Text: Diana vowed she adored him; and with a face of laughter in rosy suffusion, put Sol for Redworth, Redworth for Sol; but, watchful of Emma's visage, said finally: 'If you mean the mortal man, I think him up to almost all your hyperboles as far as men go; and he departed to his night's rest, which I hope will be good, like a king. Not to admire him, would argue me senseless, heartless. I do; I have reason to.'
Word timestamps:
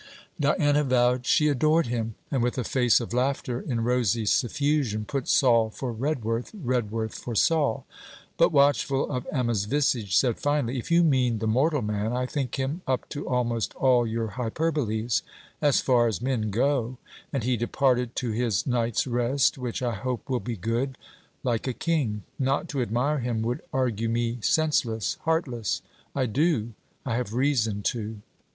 Diana 0.39 0.83
vowed 0.83 1.27
she 1.27 1.47
adored 1.47 1.85
him; 1.85 2.15
and 2.31 2.41
with 2.41 2.57
a 2.57 2.63
face 2.63 2.99
of 2.99 3.13
laughter 3.13 3.59
in 3.61 3.83
rosy 3.83 4.25
suffusion, 4.25 5.05
put 5.05 5.27
Sol 5.27 5.69
for 5.69 5.93
Redworth, 5.93 6.49
Redworth 6.55 7.13
for 7.13 7.35
Sol; 7.35 7.85
but, 8.35 8.51
watchful 8.51 9.07
of 9.11 9.27
Emma's 9.31 9.65
visage, 9.65 10.17
said 10.17 10.39
finally: 10.39 10.79
'If 10.79 10.89
you 10.89 11.03
mean 11.03 11.37
the 11.37 11.45
mortal 11.45 11.83
man, 11.83 12.13
I 12.13 12.25
think 12.25 12.55
him 12.55 12.81
up 12.87 13.09
to 13.09 13.29
almost 13.29 13.75
all 13.75 14.07
your 14.07 14.29
hyperboles 14.29 15.21
as 15.61 15.81
far 15.81 16.07
as 16.07 16.19
men 16.19 16.49
go; 16.49 16.97
and 17.31 17.43
he 17.43 17.55
departed 17.55 18.15
to 18.15 18.31
his 18.31 18.65
night's 18.65 19.05
rest, 19.05 19.59
which 19.59 19.83
I 19.83 19.93
hope 19.93 20.27
will 20.27 20.39
be 20.39 20.55
good, 20.57 20.97
like 21.43 21.67
a 21.67 21.73
king. 21.73 22.23
Not 22.39 22.67
to 22.69 22.81
admire 22.81 23.19
him, 23.19 23.43
would 23.43 23.61
argue 23.71 24.09
me 24.09 24.39
senseless, 24.41 25.17
heartless. 25.25 25.83
I 26.15 26.25
do; 26.25 26.73
I 27.05 27.17
have 27.17 27.35
reason 27.35 27.83
to.' 27.83 28.17